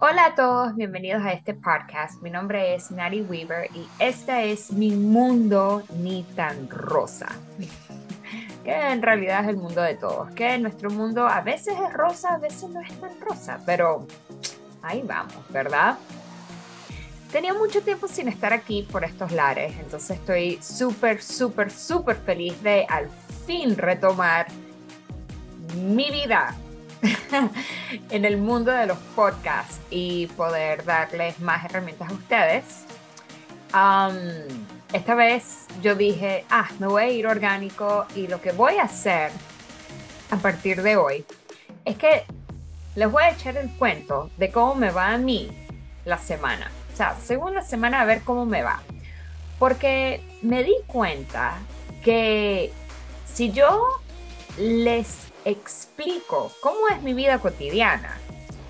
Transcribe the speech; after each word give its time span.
Hola 0.00 0.26
a 0.26 0.34
todos, 0.36 0.76
bienvenidos 0.76 1.24
a 1.24 1.32
este 1.32 1.54
podcast. 1.54 2.22
Mi 2.22 2.30
nombre 2.30 2.76
es 2.76 2.92
Nari 2.92 3.22
Weaver 3.22 3.68
y 3.74 3.84
este 3.98 4.52
es 4.52 4.70
mi 4.70 4.92
mundo 4.92 5.82
ni 5.98 6.22
tan 6.36 6.70
rosa. 6.70 7.26
que 8.64 8.72
en 8.72 9.02
realidad 9.02 9.42
es 9.42 9.48
el 9.48 9.56
mundo 9.56 9.82
de 9.82 9.96
todos. 9.96 10.30
Que 10.36 10.56
nuestro 10.58 10.90
mundo 10.90 11.26
a 11.26 11.40
veces 11.40 11.74
es 11.84 11.92
rosa, 11.92 12.34
a 12.34 12.38
veces 12.38 12.70
no 12.70 12.80
es 12.80 12.92
tan 13.00 13.20
rosa, 13.20 13.58
pero 13.66 14.06
ahí 14.82 15.02
vamos, 15.04 15.34
¿verdad? 15.48 15.98
Tenía 17.32 17.52
mucho 17.52 17.82
tiempo 17.82 18.06
sin 18.06 18.28
estar 18.28 18.52
aquí 18.52 18.86
por 18.92 19.02
estos 19.02 19.32
lares, 19.32 19.76
entonces 19.80 20.12
estoy 20.16 20.62
súper, 20.62 21.20
súper, 21.20 21.72
súper 21.72 22.14
feliz 22.18 22.62
de 22.62 22.86
al 22.88 23.10
fin 23.48 23.76
retomar 23.76 24.46
mi 25.74 26.08
vida 26.12 26.54
en 28.10 28.24
el 28.24 28.36
mundo 28.36 28.70
de 28.70 28.86
los 28.86 28.98
podcasts 29.14 29.80
y 29.90 30.26
poder 30.28 30.84
darles 30.84 31.38
más 31.40 31.64
herramientas 31.64 32.10
a 32.10 32.12
ustedes. 32.12 32.64
esta 34.92 35.14
vez 35.14 35.66
yo 35.82 35.94
dije, 35.94 36.44
ah, 36.50 36.68
me 36.78 36.86
voy 36.86 37.02
a 37.02 37.08
ir 37.08 37.26
orgánico 37.26 38.06
y 38.14 38.26
lo 38.26 38.40
que 38.40 38.52
voy 38.52 38.78
a 38.78 38.84
hacer 38.84 39.30
a 40.30 40.36
partir 40.36 40.82
de 40.82 40.96
hoy 40.96 41.24
es 41.84 41.96
que 41.96 42.24
les 42.94 43.10
voy 43.10 43.22
a 43.22 43.30
echar 43.30 43.56
el 43.56 43.70
cuento 43.70 44.30
de 44.36 44.50
cómo 44.50 44.74
me 44.74 44.90
va 44.90 45.12
a 45.12 45.18
mí 45.18 45.50
la 46.04 46.18
semana. 46.18 46.70
O 46.92 46.96
sea, 46.96 47.16
según 47.22 47.54
la 47.54 47.62
semana 47.62 48.00
a 48.00 48.04
ver 48.04 48.22
cómo 48.22 48.44
me 48.44 48.62
va. 48.62 48.82
Porque 49.58 50.20
me 50.42 50.64
di 50.64 50.74
cuenta 50.86 51.58
que 52.02 52.72
si 53.32 53.52
yo 53.52 53.86
les 54.56 55.28
explico 55.48 56.52
cómo 56.60 56.88
es 56.88 57.02
mi 57.02 57.14
vida 57.14 57.38
cotidiana, 57.38 58.18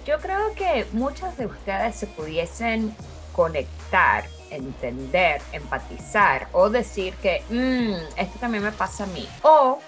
yo 0.06 0.18
creo 0.18 0.55
que 0.55 0.87
muchos 0.92 1.37
de 1.37 1.46
ustedes 1.46 1.96
se 1.96 2.06
pudiesen 2.06 2.95
conectar, 3.32 4.24
entender, 4.51 5.43
empatizar 5.52 6.48
o 6.52 6.70
decir 6.70 7.15
que 7.16 7.43
mm, 7.51 8.18
esto 8.18 8.38
también 8.38 8.65
me 8.65 8.73
pasa 8.73 9.04
a 9.04 9.07
mí. 9.09 9.29
O 9.43 9.79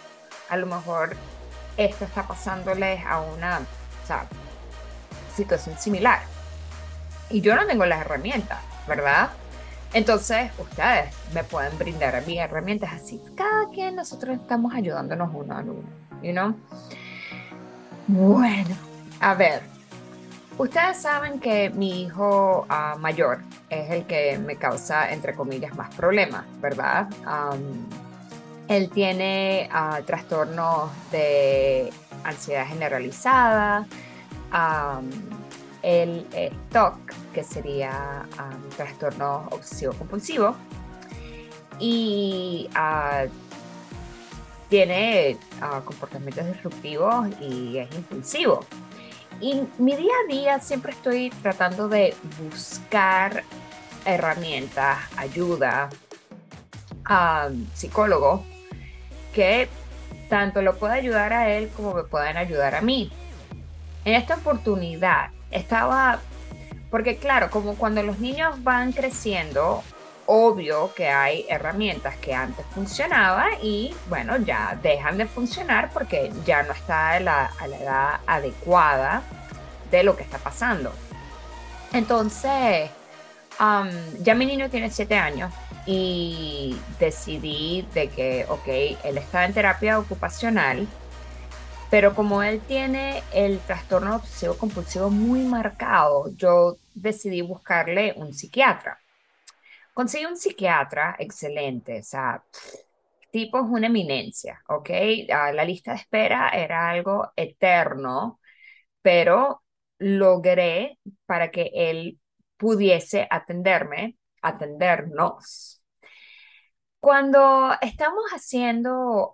a 0.48 0.56
lo 0.56 0.66
mejor 0.66 1.16
esto 1.77 2.05
está 2.05 2.27
pasándoles 2.27 3.00
a 3.06 3.20
una 3.20 3.60
situación 5.34 5.78
similar. 5.78 6.20
Y 7.30 7.41
yo 7.41 7.54
no 7.54 7.66
tengo 7.66 7.86
las 7.86 8.00
herramientas, 8.00 8.58
¿verdad? 8.86 9.30
Entonces, 9.92 10.50
ustedes 10.58 11.14
me 11.32 11.42
pueden 11.44 11.77
brindar 11.78 12.25
mis 12.27 12.38
herramientas 12.38 12.92
así. 12.92 13.20
Cada 13.36 13.69
quien 13.70 13.97
nosotros 13.97 14.36
estamos 14.36 14.75
ayudándonos 14.75 15.30
uno 15.32 15.56
al 15.56 15.69
uno, 15.70 15.88
you 16.22 16.32
know? 16.32 16.54
Bueno, 18.06 18.76
a 19.20 19.34
ver. 19.34 19.62
Ustedes 20.58 20.98
saben 21.00 21.40
que 21.40 21.70
mi 21.70 22.02
hijo 22.02 22.66
ah, 22.68 22.96
mayor 22.98 23.38
es 23.70 23.90
el 23.90 24.04
que 24.06 24.36
me 24.38 24.56
causa, 24.56 25.10
entre 25.10 25.34
comillas, 25.34 25.74
más 25.74 25.94
problemas, 25.94 26.44
¿verdad? 26.60 27.08
él 28.68 28.88
tiene 28.91 29.68
uh, 29.74 30.00
trastornos 30.04 30.91
de 31.10 31.92
ansiedad 32.22 32.66
generalizada, 32.68 33.84
el 35.82 36.26
eh, 36.32 36.52
TOC, 36.70 36.98
que 37.32 37.42
sería 37.42 38.24
trastorno 38.76 39.48
obsesivo 39.50 39.92
compulsivo, 39.94 40.54
y 41.80 42.68
ah, 42.74 43.24
tiene 44.70 45.36
ah, 45.60 45.82
comportamientos 45.84 46.46
disruptivos 46.46 47.28
y 47.40 47.76
es 47.76 47.94
impulsivo. 47.94 48.64
Y 49.40 49.62
mi 49.78 49.96
día 49.96 50.12
a 50.24 50.32
día 50.32 50.60
siempre 50.60 50.92
estoy 50.92 51.30
tratando 51.42 51.88
de 51.88 52.14
buscar 52.38 53.42
herramientas, 54.04 54.98
ayuda, 55.16 55.91
a 57.04 57.48
psicólogo 57.75 58.44
que 59.34 59.69
tanto 60.28 60.62
lo 60.62 60.76
pueda 60.78 60.94
ayudar 60.94 61.32
a 61.32 61.50
él 61.50 61.69
como 61.76 61.92
me 61.92 62.04
puedan 62.04 62.36
ayudar 62.36 62.75
a 62.75 62.80
mí. 62.80 63.10
En 64.04 64.14
esta 64.14 64.36
oportunidad 64.36 65.30
estaba, 65.50 66.20
porque 66.91 67.16
claro, 67.16 67.50
como 67.50 67.75
cuando 67.75 68.03
los 68.03 68.20
niños 68.20 68.62
van 68.62 68.92
creciendo, 68.92 69.82
obvio 70.32 70.94
que 70.94 71.08
hay 71.08 71.44
herramientas 71.48 72.16
que 72.18 72.32
antes 72.32 72.64
funcionaban 72.66 73.48
y 73.62 73.92
bueno, 74.08 74.36
ya 74.36 74.78
dejan 74.80 75.18
de 75.18 75.26
funcionar 75.26 75.91
porque 75.92 76.32
ya 76.46 76.62
no 76.62 76.72
está 76.72 77.14
a 77.14 77.20
la, 77.20 77.50
edad 77.64 78.20
adecuada 78.28 79.22
de 79.91 80.04
lo 80.04 80.16
que 80.16 80.22
está 80.22 80.38
pasando. 80.38 80.92
Entonces, 81.92 82.91
ya 84.20 84.34
mi 84.36 84.46
niño 84.46 84.70
tiene 84.70 84.88
7 84.88 85.16
años 85.16 85.52
y 85.84 86.78
decidí 87.00 87.84
de 87.92 88.08
que, 88.08 88.47
ok, 88.48 88.68
él 89.02 89.18
está 89.18 89.44
en 89.44 89.52
terapia 89.52 89.98
ocupacional 89.98 90.86
pero 91.91 92.14
como 92.14 92.44
él 92.44 92.60
tiene 92.68 93.24
el 93.34 93.58
trastorno 93.58 94.14
obsesivo 94.14 94.54
compulsivo 94.54 95.10
muy 95.10 95.41
marcado, 95.41 96.30
yo 96.36 96.76
decidí 96.94 97.42
buscarle 97.42 98.14
un 98.16 98.32
psiquiatra. 98.32 99.00
Conseguí 99.95 100.25
un 100.25 100.37
psiquiatra 100.37 101.17
excelente, 101.19 102.01
o 102.01 102.03
sea, 102.03 102.45
tipo 103.33 103.59
es 103.59 103.65
una 103.69 103.87
eminencia, 103.89 104.62
¿ok? 104.69 104.91
Ah, 105.33 105.53
la 105.53 105.65
lista 105.65 105.93
de 105.93 105.99
espera 105.99 106.51
era 106.51 106.89
algo 106.91 107.33
eterno, 107.37 108.41
pero 109.03 109.62
logré 109.99 110.99
para 111.27 111.51
que 111.51 111.71
él 111.75 112.21
pudiese 112.56 113.27
atenderme, 113.31 114.17
atendernos. 114.43 115.83
Cuando 117.01 117.72
estamos 117.81 118.25
haciendo 118.33 119.33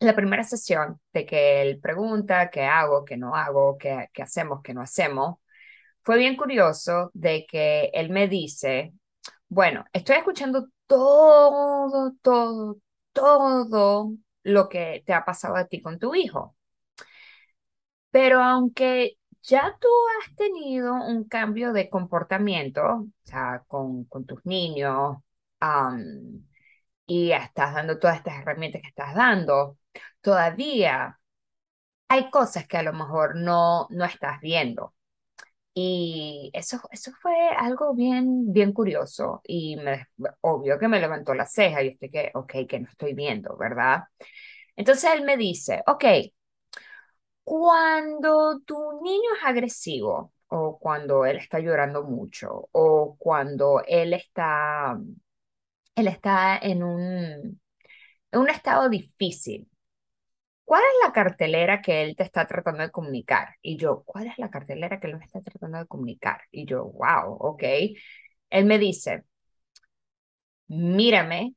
la 0.00 0.14
primera 0.14 0.44
sesión 0.44 1.00
de 1.12 1.26
que 1.26 1.62
él 1.62 1.80
pregunta 1.80 2.50
qué 2.50 2.62
hago, 2.64 3.04
qué 3.04 3.16
no 3.16 3.34
hago, 3.34 3.76
qué, 3.78 4.08
qué 4.12 4.22
hacemos, 4.22 4.60
qué 4.62 4.74
no 4.74 4.82
hacemos, 4.82 5.38
fue 6.06 6.18
bien 6.18 6.36
curioso 6.36 7.10
de 7.14 7.46
que 7.46 7.90
él 7.94 8.10
me 8.10 8.28
dice, 8.28 8.94
bueno, 9.48 9.84
estoy 9.92 10.16
escuchando 10.18 10.68
todo, 10.86 12.14
todo, 12.22 12.78
todo 13.12 14.12
lo 14.44 14.68
que 14.68 15.02
te 15.06 15.14
ha 15.14 15.24
pasado 15.24 15.56
a 15.56 15.66
ti 15.66 15.82
con 15.82 15.98
tu 15.98 16.14
hijo. 16.14 16.56
Pero 18.10 18.42
aunque 18.42 19.18
ya 19.42 19.76
tú 19.80 19.88
has 20.20 20.34
tenido 20.36 20.94
un 20.94 21.24
cambio 21.28 21.72
de 21.72 21.88
comportamiento, 21.90 22.82
o 22.82 23.08
sea, 23.24 23.62
con, 23.68 24.04
con 24.06 24.24
tus 24.26 24.44
niños, 24.46 25.16
y 27.06 27.32
estás 27.32 27.74
dando 27.74 27.98
todas 27.98 28.16
estas 28.18 28.38
herramientas 28.40 28.82
que 28.82 28.88
estás 28.88 29.14
dando, 29.14 29.78
todavía 30.20 31.20
hay 32.08 32.30
cosas 32.30 32.68
que 32.68 32.78
a 32.78 32.84
lo 32.84 32.94
mejor 32.94 33.36
no, 33.36 33.88
no 33.90 34.06
estás 34.06 34.40
viendo. 34.42 34.95
Y 35.78 36.50
eso, 36.54 36.80
eso 36.90 37.12
fue 37.20 37.34
algo 37.50 37.94
bien, 37.94 38.50
bien 38.52 38.72
curioso 38.72 39.42
y 39.44 39.76
me, 39.76 40.06
obvio 40.40 40.78
que 40.78 40.88
me 40.88 41.00
levantó 41.00 41.34
la 41.34 41.44
ceja 41.46 41.82
y 41.82 41.88
estoy 41.88 42.10
que, 42.10 42.30
ok, 42.34 42.52
que 42.68 42.80
no 42.80 42.88
estoy 42.88 43.12
viendo, 43.14 43.56
¿verdad? 43.58 44.04
Entonces 44.76 45.10
él 45.14 45.24
me 45.24 45.36
dice, 45.36 45.82
ok, 45.86 46.04
cuando 47.44 48.60
tu 48.66 49.00
niño 49.02 49.30
es 49.38 49.44
agresivo 49.44 50.32
o 50.48 50.78
cuando 50.78 51.24
él 51.26 51.36
está 51.38 51.58
llorando 51.60 52.02
mucho 52.04 52.68
o 52.72 53.16
cuando 53.18 53.82
él 53.86 54.12
está, 54.14 54.98
él 55.94 56.08
está 56.08 56.58
en 56.58 56.82
un, 56.82 57.60
en 58.32 58.40
un 58.40 58.50
estado 58.50 58.88
difícil, 58.88 59.68
¿cuál 60.66 60.82
es 60.84 61.06
la 61.06 61.12
cartelera 61.14 61.82
que 61.82 62.02
él 62.04 62.16
te 62.16 62.24
está 62.24 62.46
tratando 62.48 62.82
de 62.84 62.92
comunicar? 62.92 63.56
Y 63.62 63.78
yo, 63.78 64.04
¿cuál 64.06 64.28
es 64.28 64.38
la 64.38 64.50
cartelera 64.50 65.00
que 65.00 65.08
él 65.08 65.18
me 65.18 65.26
está 65.26 65.42
tratando 65.42 65.78
de 65.78 65.86
comunicar? 65.88 66.42
Y 66.52 66.66
yo, 66.66 66.84
wow, 66.86 67.34
ok. 67.40 67.64
Él 68.50 68.64
me 68.66 68.78
dice, 68.78 69.24
mírame, 70.68 71.54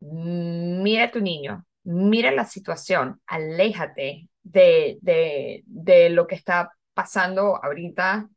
mira 0.00 1.04
a 1.04 1.10
tu 1.10 1.20
niño, 1.20 1.66
mira 1.84 2.30
la 2.32 2.44
situación, 2.44 3.20
aléjate 3.26 4.28
de, 4.42 4.98
de, 5.02 5.62
de 5.66 6.10
lo 6.10 6.26
que 6.26 6.34
está 6.34 6.72
pasando 6.94 7.62
ahorita 7.62 8.28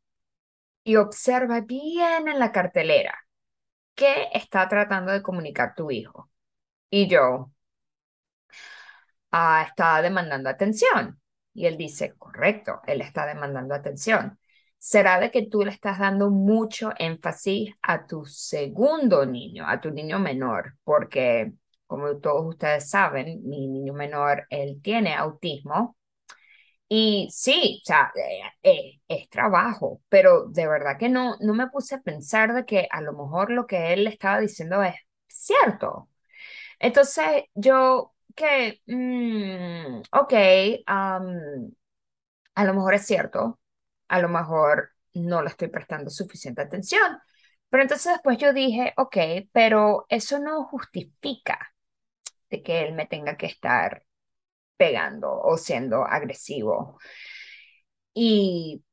y 0.84 0.96
observa 0.96 1.60
bien 1.62 2.28
en 2.28 2.38
la 2.38 2.52
cartelera 2.52 3.14
qué 3.94 4.28
está 4.34 4.68
tratando 4.68 5.12
de 5.12 5.22
comunicar 5.22 5.74
tu 5.76 5.90
hijo. 5.90 6.30
Y 6.90 7.08
yo, 7.08 7.52
ah, 9.32 9.64
está 9.68 10.02
demandando 10.02 10.48
atención. 10.48 11.20
Y 11.54 11.66
él 11.66 11.76
dice, 11.76 12.14
correcto, 12.16 12.80
él 12.86 13.00
está 13.00 13.26
demandando 13.26 13.74
atención. 13.74 14.38
¿Será 14.78 15.20
de 15.20 15.30
que 15.30 15.46
tú 15.46 15.62
le 15.64 15.70
estás 15.72 15.98
dando 15.98 16.30
mucho 16.30 16.92
énfasis 16.98 17.74
a 17.82 18.06
tu 18.06 18.24
segundo 18.24 19.26
niño, 19.26 19.66
a 19.68 19.80
tu 19.80 19.90
niño 19.90 20.18
menor? 20.18 20.76
Porque, 20.84 21.52
como 21.86 22.16
todos 22.18 22.46
ustedes 22.46 22.88
saben, 22.88 23.42
mi 23.44 23.66
niño 23.68 23.92
menor, 23.92 24.46
él 24.50 24.80
tiene 24.82 25.14
autismo 25.14 25.96
Y 26.88 27.28
sí, 27.30 27.80
o 27.84 27.86
sea, 27.86 28.12
eh, 28.16 28.42
eh, 28.62 29.00
es 29.08 29.28
trabajo, 29.28 30.02
pero 30.08 30.46
de 30.48 30.66
verdad 30.66 30.98
que 30.98 31.08
no, 31.08 31.36
no 31.40 31.54
me 31.54 31.68
puse 31.68 31.94
a 31.94 32.00
pensar 32.02 32.52
de 32.52 32.64
que 32.66 32.88
a 32.90 33.00
lo 33.00 33.12
mejor 33.12 33.50
lo 33.52 33.66
que 33.66 33.92
él 33.92 34.06
estaba 34.08 34.40
diciendo 34.40 34.82
es 34.82 34.96
cierto. 35.28 36.08
Entonces 36.80 37.44
yo 37.54 38.14
que, 38.40 38.82
mm, 38.86 40.02
ok, 40.12 40.32
a 42.54 42.64
lo 42.64 42.74
mejor 42.74 42.94
es 42.94 43.06
cierto, 43.06 43.60
a 44.08 44.20
lo 44.20 44.28
mejor 44.28 44.90
no 45.14 45.42
le 45.42 45.48
estoy 45.48 45.68
prestando 45.68 46.10
suficiente 46.10 46.62
atención. 46.62 47.18
Pero 47.68 47.82
entonces 47.82 48.12
después 48.12 48.38
yo 48.38 48.52
dije, 48.52 48.92
ok, 48.96 49.16
pero 49.52 50.06
eso 50.08 50.38
no 50.40 50.64
justifica 50.64 51.72
de 52.50 52.62
que 52.62 52.82
él 52.84 52.94
me 52.94 53.06
tenga 53.06 53.36
que 53.36 53.46
estar 53.46 54.04
pegando 54.78 55.32
o 55.32 55.56
siendo 55.58 56.04
agresivo. 56.06 56.98
Y, 58.14 58.84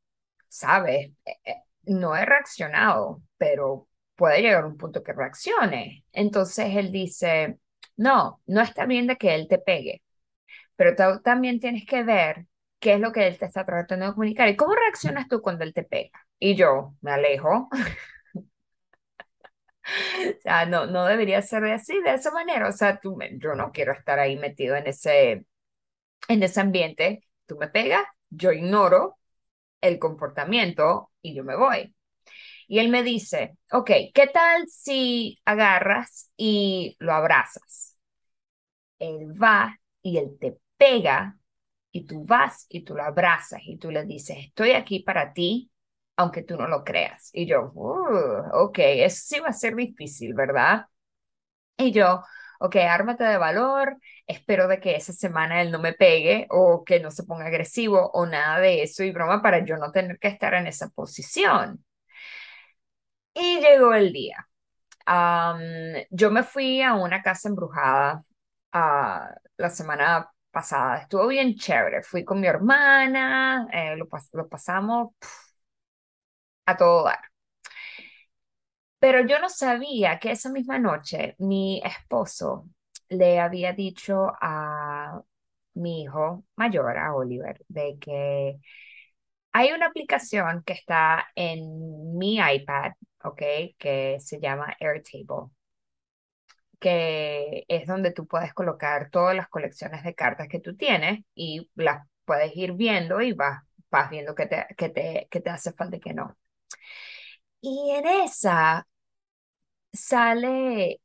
¿sabes? 0.50 1.12
Eh, 1.26 1.38
eh, 1.46 1.56
No 1.86 2.16
he 2.16 2.26
reaccionado, 2.26 3.24
pero 3.38 3.88
puede 4.16 4.42
llegar 4.42 4.66
un 4.66 4.78
punto 4.78 5.04
que 5.04 5.14
reaccione. 5.14 6.06
Entonces 6.14 6.68
él 6.76 6.92
dice, 6.92 7.60
no, 7.98 8.42
no 8.48 8.62
está 8.62 8.86
bien 8.86 9.08
de 9.08 9.18
que 9.18 9.36
él 9.36 9.48
te 9.48 9.60
pegue, 9.60 10.02
pero 10.76 10.96
también 11.24 11.60
tienes 11.60 11.86
que 11.86 12.04
ver 12.04 12.48
qué 12.80 12.94
es 12.96 13.00
lo 13.02 13.12
que 13.14 13.28
él 13.28 13.38
te 13.40 13.46
está 13.46 13.66
tratando 13.66 14.08
de 14.08 14.14
comunicar 14.14 14.50
y 14.50 14.56
cómo 14.58 14.76
reaccionas 14.76 15.28
tú 15.30 15.42
cuando 15.42 15.64
él 15.66 15.74
te 15.74 15.84
pega. 15.84 16.12
Y 16.40 16.56
yo 16.56 16.96
me 17.02 17.12
alejo. 17.12 17.70
O 20.38 20.42
sea, 20.42 20.66
no, 20.66 20.86
no 20.88 21.06
debería 21.06 21.42
ser 21.42 21.64
así, 21.66 22.00
de 22.02 22.14
esa 22.16 22.32
manera. 22.32 22.68
O 22.70 22.72
sea, 22.72 23.00
tú 23.00 23.16
me- 23.16 23.38
yo 23.40 23.56
no 23.56 23.72
quiero 23.72 23.94
estar 23.94 24.20
ahí 24.20 24.38
metido 24.38 24.76
en 24.76 24.88
ese, 24.88 25.46
en 26.30 26.44
ese 26.44 26.62
ambiente. 26.62 27.24
Tú 27.48 27.58
me 27.58 27.70
pegas, 27.70 28.04
yo 28.32 28.54
ignoro 28.54 29.18
el 29.82 30.00
comportamiento 30.00 31.12
y 31.24 31.36
yo 31.36 31.46
me 31.46 31.58
voy. 31.58 31.96
Y 32.68 32.80
él 32.80 32.90
me 32.90 33.04
dice, 33.04 33.58
ok, 33.72 33.92
¿qué 34.14 34.28
tal 34.34 34.68
si 34.68 35.40
agarras 35.46 36.32
y 36.38 36.96
lo 37.00 37.14
abrazas? 37.14 37.98
Él 39.00 39.34
va 39.42 39.78
y 40.02 40.18
él 40.18 40.38
te 40.40 40.58
pega 40.78 41.38
y 41.92 42.06
tú 42.06 42.26
vas 42.26 42.66
y 42.70 42.84
tú 42.84 42.96
lo 42.96 43.04
abrazas 43.04 43.62
y 43.66 43.78
tú 43.78 43.92
le 43.92 44.06
dices, 44.06 44.38
estoy 44.40 44.72
aquí 44.72 45.00
para 45.02 45.34
ti, 45.34 45.72
aunque 46.16 46.44
tú 46.44 46.58
no 46.58 46.68
lo 46.68 46.84
creas. 46.84 47.30
Y 47.34 47.46
yo, 47.48 47.72
"Uh, 47.76 48.50
ok, 48.66 48.80
eso 48.80 49.22
sí 49.26 49.40
va 49.40 49.50
a 49.50 49.54
ser 49.54 49.76
difícil, 49.76 50.34
¿verdad? 50.34 50.88
Y 51.78 51.92
yo, 51.94 52.24
ok, 52.60 52.78
ármate 52.78 53.24
de 53.26 53.38
valor, 53.38 53.98
espero 54.28 54.68
de 54.68 54.80
que 54.82 54.96
esa 54.96 55.14
semana 55.14 55.62
él 55.62 55.72
no 55.72 55.80
me 55.80 55.94
pegue 55.94 56.48
o 56.52 56.84
que 56.86 57.00
no 57.02 57.12
se 57.12 57.24
ponga 57.26 57.48
agresivo 57.48 58.12
o 58.14 58.26
nada 58.28 58.60
de 58.62 58.84
eso 58.84 59.04
y 59.04 59.12
broma 59.12 59.42
para 59.44 59.66
yo 59.66 59.78
no 59.78 59.92
tener 59.92 60.20
que 60.20 60.30
estar 60.30 60.54
en 60.56 60.68
esa 60.68 60.90
posición. 60.92 61.86
Y 63.38 63.62
llegó 63.62 63.94
el 63.94 64.12
día. 64.12 64.50
Yo 66.12 66.32
me 66.32 66.44
fui 66.44 66.82
a 66.82 66.94
una 66.96 67.22
casa 67.22 67.50
embrujada 67.50 68.24
ah, 68.74 69.34
la 69.58 69.70
semana 69.70 70.32
pasada. 70.52 70.98
Estuvo 71.00 71.28
bien 71.28 71.56
chévere. 71.56 72.04
Fui 72.04 72.24
con 72.26 72.40
mi 72.40 72.48
hermana, 72.48 73.68
eh, 73.72 73.96
lo, 73.98 74.08
pas- 74.08 74.30
lo 74.34 74.48
pasamos 74.50 75.10
pf, 75.20 75.32
a 76.66 76.76
todo 76.78 77.04
dar. 77.06 77.20
Pero 79.00 79.22
yo 79.28 79.40
no 79.40 79.50
sabía 79.50 80.20
que 80.20 80.32
esa 80.32 80.50
misma 80.52 80.80
noche 80.80 81.36
mi 81.40 81.82
esposo 81.84 82.68
le 83.10 83.40
había 83.40 83.74
dicho 83.74 84.28
a 84.42 85.22
mi 85.76 86.02
hijo 86.04 86.46
mayor, 86.56 86.98
a 86.98 87.14
Oliver, 87.16 87.64
de 87.68 87.98
que 88.00 88.60
hay 89.54 89.72
una 89.74 89.88
aplicación 89.88 90.64
que 90.66 90.74
está 90.74 91.28
en 91.36 92.18
mi 92.18 92.38
iPad, 92.40 92.94
Que 93.36 94.18
se 94.20 94.40
llama 94.40 94.76
Airtable, 94.80 95.52
que 96.80 97.66
es 97.68 97.88
donde 97.88 98.12
tú 98.12 98.28
puedes 98.28 98.54
colocar 98.54 99.10
todas 99.10 99.36
las 99.36 99.48
colecciones 99.50 100.04
de 100.04 100.16
cartas 100.16 100.48
que 100.48 100.60
tú 100.60 100.76
tienes 100.76 101.24
y 101.36 101.70
las 101.76 102.08
puedes 102.26 102.56
ir 102.56 102.74
viendo 102.74 103.22
y 103.22 103.34
vas, 103.34 103.64
viendo 104.12 104.36
qué 104.36 104.46
te, 104.48 104.66
qué 104.78 104.90
te, 104.90 105.28
qué 105.32 105.42
te 105.42 105.50
hace 105.50 105.74
falta 105.74 105.98
y 105.98 106.00
qué 106.00 106.14
no. 106.14 106.38
Y 107.62 107.92
en 107.92 108.06
esa 108.08 108.88
sale 109.94 111.00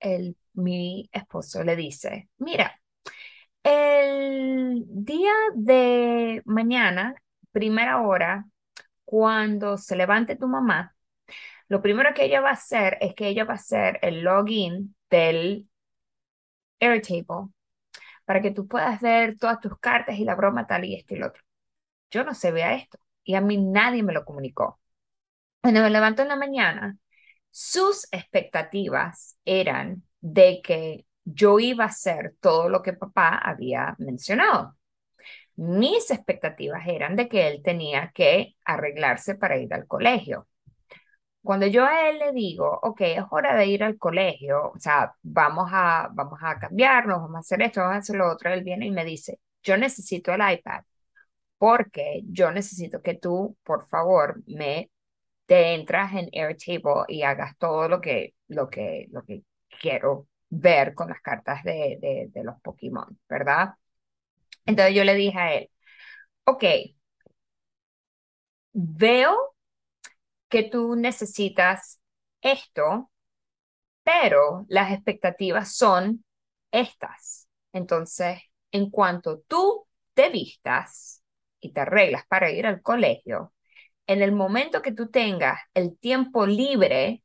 el, 0.00 0.36
mi 0.54 1.08
esposo 1.12 1.62
le 1.64 1.76
dice, 1.76 2.28
mira, 2.38 2.80
el 3.64 4.84
día 4.88 5.32
de 5.54 6.42
mañana, 6.46 7.14
primera 7.52 8.02
hora, 8.02 8.46
cuando 9.12 9.76
se 9.76 9.94
levante 9.94 10.36
tu 10.36 10.48
mamá, 10.48 10.96
lo 11.68 11.82
primero 11.82 12.14
que 12.14 12.24
ella 12.24 12.40
va 12.40 12.48
a 12.48 12.54
hacer 12.54 12.96
es 13.02 13.14
que 13.14 13.28
ella 13.28 13.44
va 13.44 13.52
a 13.52 13.56
hacer 13.56 13.98
el 14.00 14.22
login 14.22 14.96
del 15.10 15.68
Airtable 16.80 17.50
para 18.24 18.40
que 18.40 18.52
tú 18.52 18.66
puedas 18.66 19.02
ver 19.02 19.36
todas 19.38 19.60
tus 19.60 19.78
cartas 19.78 20.18
y 20.18 20.24
la 20.24 20.34
broma 20.34 20.66
tal 20.66 20.86
y 20.86 20.94
esto 20.94 21.14
y 21.14 21.18
lo 21.18 21.26
otro. 21.26 21.42
Yo 22.10 22.24
no 22.24 22.32
sé 22.34 22.52
vea 22.52 22.74
esto 22.74 22.98
y 23.22 23.34
a 23.34 23.42
mí 23.42 23.58
nadie 23.58 24.02
me 24.02 24.14
lo 24.14 24.24
comunicó. 24.24 24.80
Cuando 25.60 25.82
me 25.82 25.90
levanto 25.90 26.22
en 26.22 26.28
la 26.28 26.36
mañana, 26.36 26.96
sus 27.50 28.08
expectativas 28.12 29.36
eran 29.44 30.04
de 30.22 30.62
que 30.64 31.04
yo 31.26 31.58
iba 31.58 31.84
a 31.84 31.88
hacer 31.88 32.36
todo 32.40 32.70
lo 32.70 32.80
que 32.82 32.94
papá 32.94 33.36
había 33.36 33.94
mencionado. 33.98 34.74
Mis 35.56 36.10
expectativas 36.10 36.86
eran 36.86 37.16
de 37.16 37.28
que 37.28 37.48
él 37.48 37.62
tenía 37.62 38.10
que 38.14 38.56
arreglarse 38.64 39.34
para 39.36 39.58
ir 39.58 39.72
al 39.74 39.86
colegio. 39.86 40.48
Cuando 41.42 41.66
yo 41.66 41.84
a 41.84 42.08
él 42.10 42.18
le 42.20 42.32
digo, 42.32 42.78
ok, 42.82 43.00
es 43.02 43.24
hora 43.30 43.56
de 43.56 43.66
ir 43.66 43.82
al 43.82 43.98
colegio, 43.98 44.70
o 44.74 44.78
sea, 44.78 45.12
vamos 45.22 45.68
a, 45.72 46.08
vamos 46.12 46.38
a 46.42 46.58
cambiarnos, 46.58 47.18
vamos 47.20 47.36
a 47.36 47.40
hacer 47.40 47.62
esto, 47.62 47.80
vamos 47.80 47.96
a 47.96 47.98
hacer 47.98 48.16
lo 48.16 48.30
otro, 48.30 48.52
él 48.52 48.62
viene 48.62 48.86
y 48.86 48.90
me 48.92 49.04
dice, 49.04 49.40
yo 49.62 49.76
necesito 49.76 50.32
el 50.32 50.40
iPad 50.52 50.82
porque 51.58 52.22
yo 52.26 52.50
necesito 52.52 53.02
que 53.02 53.14
tú, 53.14 53.56
por 53.64 53.86
favor, 53.88 54.42
me 54.46 54.90
te 55.46 55.74
entras 55.74 56.12
en 56.14 56.28
Airtable 56.32 57.04
y 57.08 57.22
hagas 57.22 57.56
todo 57.58 57.88
lo 57.88 58.00
que, 58.00 58.34
lo 58.48 58.70
que, 58.70 59.08
lo 59.12 59.22
que 59.24 59.44
quiero 59.80 60.28
ver 60.50 60.94
con 60.94 61.08
las 61.10 61.20
cartas 61.22 61.64
de, 61.64 61.98
de, 62.00 62.28
de 62.32 62.44
los 62.44 62.60
Pokémon, 62.62 63.18
¿verdad? 63.28 63.74
Entonces 64.66 64.94
yo 64.94 65.04
le 65.04 65.14
dije 65.14 65.38
a 65.38 65.54
él, 65.54 65.70
ok, 66.46 66.64
veo 68.74 69.54
que 70.48 70.64
tú 70.64 70.96
necesitas 70.96 72.00
esto, 72.42 73.10
pero 74.04 74.66
las 74.68 74.92
expectativas 74.92 75.76
son 75.76 76.24
estas. 76.72 77.48
Entonces, 77.72 78.40
en 78.72 78.90
cuanto 78.90 79.40
tú 79.48 79.86
te 80.14 80.30
vistas 80.30 81.22
y 81.60 81.72
te 81.72 81.80
arreglas 81.80 82.26
para 82.28 82.50
ir 82.50 82.66
al 82.66 82.82
colegio, 82.82 83.54
en 84.06 84.22
el 84.22 84.32
momento 84.32 84.82
que 84.82 84.92
tú 84.92 85.10
tengas 85.10 85.60
el 85.74 85.98
tiempo 85.98 86.46
libre, 86.46 87.24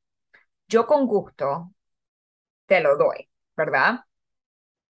yo 0.70 0.88
con 0.88 1.08
gusto 1.08 1.74
te 2.68 2.82
lo 2.82 2.98
doy, 2.98 3.30
¿verdad? 3.58 4.02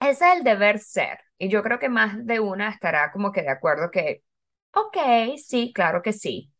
Es 0.01 0.21
el 0.23 0.45
deber 0.45 0.79
ser. 0.79 1.19
Y 1.39 1.49
yo 1.49 1.63
creo 1.63 1.79
que 1.79 1.89
más 1.89 2.25
de 2.27 2.41
una 2.41 2.69
estará 2.71 3.11
como 3.13 3.33
que 3.33 3.43
de 3.43 3.51
acuerdo 3.51 3.91
que, 3.91 4.23
ok, 4.73 4.97
sí, 5.39 5.73
claro 5.75 6.03
que 6.03 6.13
sí. 6.13 6.53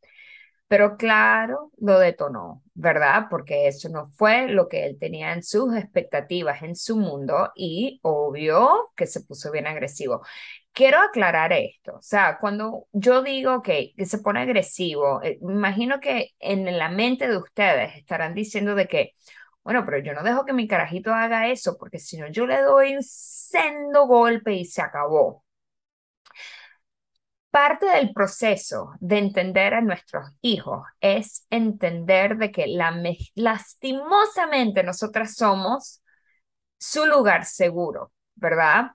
Pero 0.69 0.97
claro, 0.97 1.71
lo 1.79 1.99
detonó, 2.01 2.65
¿verdad? 2.75 3.27
Porque 3.31 3.69
eso 3.69 3.89
no 3.89 4.09
fue 4.11 4.49
lo 4.49 4.69
que 4.69 4.87
él 4.87 4.99
tenía 4.99 5.33
en 5.33 5.43
sus 5.45 5.77
expectativas, 5.77 6.63
en 6.63 6.77
su 6.77 6.97
mundo, 6.97 7.53
y 7.55 8.01
obvio 8.03 8.93
que 8.97 9.07
se 9.07 9.23
puso 9.23 9.53
bien 9.53 9.67
agresivo. 9.69 10.23
Quiero 10.73 11.01
aclarar 11.01 11.53
esto, 11.53 11.97
o 11.97 12.03
sea, 12.03 12.39
cuando 12.41 12.89
yo 12.93 13.23
digo 13.23 13.63
que, 13.63 13.95
se 14.07 14.19
pone 14.19 14.41
agresivo, 14.41 15.23
eh, 15.23 15.39
imagino 15.41 16.01
que 16.01 16.35
en 16.41 16.79
la 16.79 16.91
mente 16.91 17.29
de 17.29 17.37
ustedes 17.39 17.97
estarán 17.97 18.35
diciendo 18.35 18.75
de 18.75 18.89
que, 18.89 19.15
bueno, 19.67 19.85
pero 19.85 19.99
yo 19.99 20.15
no 20.15 20.23
dejo 20.23 20.45
que 20.45 20.53
mi 20.53 20.69
carajito 20.69 21.13
haga 21.13 21.49
eso, 21.49 21.77
porque 21.77 21.99
si 21.99 22.17
no, 22.19 22.29
yo 22.29 22.47
le 22.47 22.63
doy 22.63 22.95
un 22.95 23.03
sendo 23.03 24.07
golpe 24.07 24.53
y 24.55 24.65
se 24.65 24.81
acabó. 24.81 25.45
Parte 27.51 27.87
del 27.87 28.13
proceso 28.13 28.93
de 29.01 29.17
entender 29.19 29.73
a 29.75 29.81
nuestros 29.81 30.29
hijos 30.43 30.87
es 31.01 31.47
entender 31.49 32.37
de 32.37 32.53
que 32.53 32.67
la, 32.67 32.95
lastimosamente 33.35 34.83
nosotras 34.83 35.35
somos 35.37 36.03
su 36.79 37.07
lugar 37.07 37.47
seguro, 37.47 38.13
¿verdad? 38.37 38.93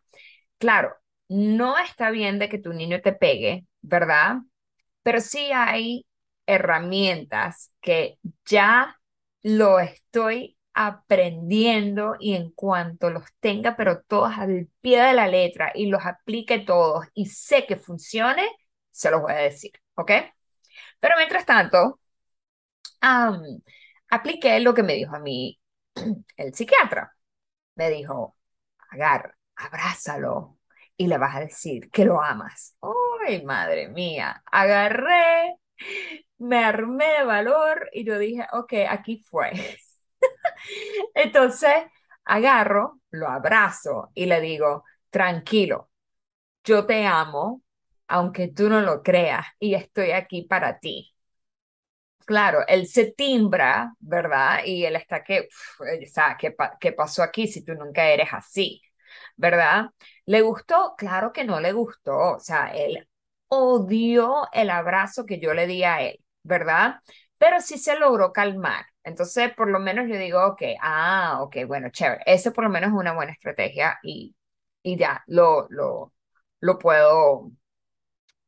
Claro, 0.60 0.96
no 1.30 1.78
está 1.80 2.12
bien 2.12 2.40
de 2.40 2.50
que 2.50 2.60
tu 2.60 2.74
niño 2.74 3.01
te 3.01 3.13
pegue, 3.13 3.68
¿verdad? 3.82 4.38
Pero 5.04 5.22
sí 5.22 5.51
hay 5.54 6.06
herramientas 6.48 7.74
que 7.82 8.20
ya 8.46 8.98
lo 9.44 9.80
estoy 9.80 10.58
aprendiendo 10.74 12.16
y 12.20 12.36
en 12.36 12.51
cuanto 12.51 13.10
los 13.10 13.25
tenga, 13.40 13.75
pero 13.75 14.01
todos 14.04 14.34
al 14.38 14.70
pie 14.82 15.01
de 15.01 15.13
la 15.13 15.28
letra 15.28 15.72
y 15.75 15.88
los 15.88 16.06
aplique 16.06 16.60
todos 16.60 17.06
y 17.13 17.28
sé 17.28 17.66
que 17.68 17.78
funcione, 17.78 18.48
se 18.92 19.12
los 19.12 19.22
voy 19.22 19.34
a 19.34 19.36
decir, 19.38 19.72
¿ok? 19.96 20.12
Pero 21.00 21.16
mientras 21.18 21.46
tanto, 21.46 22.00
apliqué 24.10 24.60
lo 24.60 24.74
que 24.74 24.84
me 24.84 24.94
dijo 24.96 25.16
a 25.16 25.20
mí 25.20 25.60
el 26.38 26.54
psiquiatra. 26.54 27.16
Me 27.75 27.90
dijo, 27.90 28.38
agarra, 28.92 29.38
abrázalo 29.56 30.60
y 30.98 31.08
le 31.08 31.18
vas 31.18 31.36
a 31.38 31.42
decir 31.42 31.90
que 31.92 32.06
lo 32.06 32.22
amas. 32.22 32.78
¡Ay, 33.28 33.44
madre 33.46 33.90
mía! 33.90 34.44
Agarré, 34.51 35.58
me 36.40 36.63
armé 36.63 37.06
de 37.20 37.24
valor 37.25 37.90
y 37.94 38.06
yo 38.06 38.18
dije, 38.20 38.48
ok, 38.54 38.74
aquí 38.90 39.20
fue. 39.30 39.51
Entonces, 41.16 41.74
agarro, 42.25 43.00
lo 43.12 43.28
abrazo 43.30 44.12
y 44.13 44.25
le 44.25 44.42
digo, 44.42 44.84
tranquilo, 45.10 45.90
yo 46.66 46.86
te 46.88 47.06
amo, 47.08 47.63
aunque 48.10 48.50
tú 48.50 48.70
no 48.70 48.82
lo 48.82 49.04
creas, 49.04 49.46
y 49.60 49.75
estoy 49.75 50.12
aquí 50.12 50.44
para 50.44 50.80
ti. 50.80 51.13
Claro, 52.25 52.60
él 52.68 52.88
se 52.88 53.12
timbra, 53.12 53.94
¿verdad? 54.00 54.60
Y 54.66 54.86
él 54.86 54.96
está 54.96 55.24
que, 55.24 55.50
o 55.80 55.86
sea, 56.12 56.38
¿qué, 56.40 56.56
¿qué 56.80 56.94
pasó 56.94 57.24
aquí 57.24 57.48
si 57.48 57.63
tú 57.66 57.74
nunca 57.74 58.06
eres 58.10 58.30
así? 58.32 58.82
¿Verdad? 59.36 59.88
¿Le 60.25 60.42
gustó? 60.42 60.96
Claro 60.98 61.34
que 61.34 61.44
no 61.44 61.60
le 61.60 61.74
gustó. 61.74 62.36
O 62.36 62.40
sea, 62.40 62.68
él 62.74 63.08
odió 63.50 64.48
el 64.54 64.70
abrazo 64.70 65.25
que 65.25 65.40
yo 65.40 65.54
le 65.54 65.68
di 65.68 65.84
a 65.84 66.01
él, 66.01 66.24
¿verdad? 66.44 67.01
Pero 67.38 67.60
sí 67.60 67.78
se 67.78 67.98
logró 68.00 68.32
calmar. 68.32 68.86
Entonces, 69.03 69.53
por 69.55 69.70
lo 69.70 69.79
menos 69.79 70.08
yo 70.10 70.17
digo, 70.17 70.46
ok, 70.48 70.62
ah, 70.81 71.39
ok, 71.41 71.58
bueno, 71.67 71.89
chévere. 71.91 72.22
Ese 72.25 72.51
por 72.51 72.63
lo 72.65 72.70
menos 72.70 72.89
es 72.91 72.96
una 72.96 73.13
buena 73.13 73.31
estrategia 73.34 74.00
y, 74.03 74.36
y 74.84 74.98
ya 74.98 75.24
lo, 75.27 75.67
lo, 75.70 76.13
lo 76.60 76.79
puedo, 76.79 77.51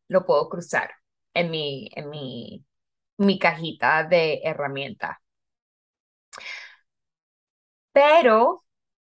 lo 0.07 0.25
puedo 0.25 0.49
cruzar 0.49 0.91
en 1.33 1.51
mi, 1.51 1.89
en 1.95 2.09
mi, 2.09 2.65
mi 3.17 3.39
cajita 3.39 4.03
de 4.05 4.41
herramientas. 4.43 5.17
Pero 7.91 8.63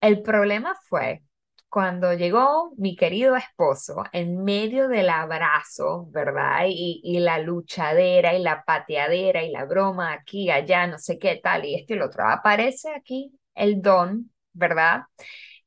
el 0.01 0.21
problema 0.23 0.75
fue 0.89 1.23
cuando 1.69 2.13
llegó 2.13 2.73
mi 2.77 2.95
querido 2.95 3.35
esposo 3.35 4.03
en 4.13 4.43
medio 4.43 4.87
del 4.87 5.09
abrazo, 5.09 6.07
¿verdad? 6.11 6.65
Y, 6.67 7.19
la 7.19 7.39
luchadera 7.39 8.33
y 8.33 8.41
la 8.41 8.63
pateadera 8.63 9.43
y 9.43 9.51
la 9.51 9.65
broma 9.65 10.13
aquí, 10.13 10.49
allá, 10.49 10.87
no 10.87 10.97
sé 10.97 11.19
qué 11.19 11.39
tal, 11.43 11.65
y 11.65 11.75
esto 11.75 11.93
y 11.93 11.97
lo 11.97 12.05
otro. 12.07 12.27
Aparece 12.27 12.89
aquí 12.95 13.37
el 13.55 13.81
don, 13.81 14.31
¿verdad? 14.53 15.03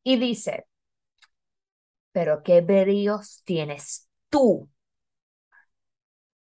Y 0.03 0.17
dice, 0.19 0.67
pero 2.13 2.43
qué 2.43 2.61
bríos 2.63 3.43
tienes 3.45 4.09
tú. 4.29 4.69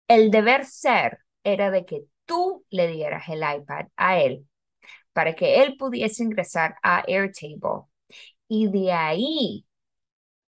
El 0.08 0.30
deber 0.30 0.66
ser 0.66 1.20
era 1.44 1.70
de 1.70 1.84
que 1.86 2.04
tú 2.26 2.64
le 2.70 2.88
dieras 2.88 3.28
el 3.28 3.38
iPad 3.38 3.86
a 3.96 4.18
él 4.20 4.46
para 5.12 5.34
que 5.34 5.62
él 5.62 5.76
pudiese 5.76 6.22
ingresar 6.22 6.76
a 6.82 7.02
Airtable. 7.06 7.89
Y 8.50 8.68
de 8.68 8.92
ahí 8.92 9.66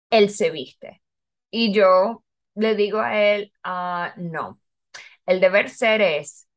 él 0.09 0.29
se 0.29 0.49
viste. 0.51 1.01
Y 1.51 1.73
yo 1.73 2.23
le 2.55 2.75
digo 2.75 2.99
a 2.99 3.17
él, 3.19 3.53
ah, 3.63 4.13
no, 4.17 4.59
el 5.25 5.41
deber 5.41 5.69
ser 5.69 6.01
es, 6.01 6.47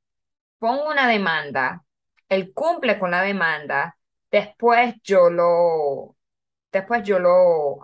pongo 0.59 0.90
una 0.90 1.09
demanda, 1.09 1.85
él 2.28 2.52
cumple 2.54 2.99
con 2.99 3.11
la 3.12 3.23
demanda, 3.23 3.99
después 4.30 4.97
yo 5.04 5.30
lo, 5.30 6.16
después 6.73 7.02
yo 7.04 7.18
lo, 7.21 7.80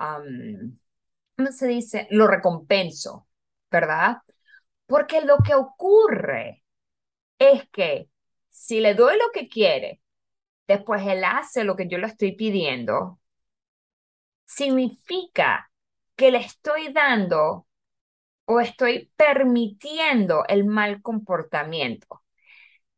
¿cómo 1.36 1.52
se 1.52 1.66
dice? 1.68 2.06
Lo 2.10 2.26
recompenso, 2.26 3.28
¿verdad? 3.70 4.18
Porque 4.86 5.22
lo 5.22 5.38
que 5.38 5.54
ocurre 5.54 6.64
es 7.38 7.68
que 7.70 8.10
si 8.50 8.80
le 8.80 8.94
doy 8.94 9.18
lo 9.18 9.30
que 9.32 9.48
quiere, 9.48 10.00
después 10.68 11.06
él 11.06 11.24
hace 11.24 11.64
lo 11.64 11.76
que 11.76 11.88
yo 11.88 11.98
le 11.98 12.08
estoy 12.08 12.32
pidiendo, 12.36 13.20
significa 14.44 15.70
que 16.16 16.30
le 16.30 16.38
estoy 16.38 16.92
dando 16.92 17.66
o 18.46 18.60
estoy 18.60 19.12
permitiendo 19.16 20.44
el 20.48 20.64
mal 20.64 21.02
comportamiento. 21.02 22.22